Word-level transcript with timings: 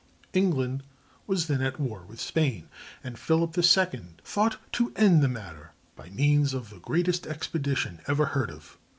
England 0.33 0.81
was 1.27 1.45
then 1.45 1.61
at 1.61 1.79
war 1.79 2.01
with 2.07 2.19
Spain, 2.19 2.67
and 3.03 3.19
Philip 3.19 3.55
II 3.55 4.01
thought 4.25 4.57
to 4.71 4.91
end 4.95 5.21
the 5.21 5.27
matter 5.27 5.73
by 5.95 6.09
means 6.09 6.55
of 6.55 6.71
the 6.71 6.79
greatest 6.79 7.27
expedition 7.27 8.01
ever 8.07 8.25
heard 8.25 8.49
of. 8.49 8.79